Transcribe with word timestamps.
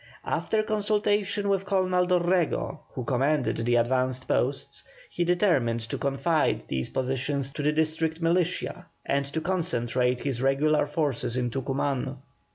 After 0.25 0.63
consultation 0.63 1.47
with 1.47 1.67
Colonel 1.67 2.07
Dorrego, 2.07 2.79
who 2.95 3.03
commanded 3.03 3.57
the 3.57 3.75
advanced 3.75 4.27
posts, 4.27 4.83
he 5.11 5.23
determined 5.23 5.81
to 5.81 5.97
confide 5.99 6.61
these 6.61 6.89
positions 6.89 7.51
to 7.53 7.61
the 7.61 7.71
district 7.71 8.19
militia 8.19 8.87
and 9.05 9.27
to 9.27 9.39
concentrate 9.39 10.21
his 10.21 10.41
regular 10.41 10.87
forces 10.87 11.37
in 11.37 11.51
Tucuman. 11.51 12.17